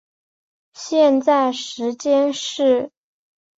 [0.73, 2.89] 现在时间是。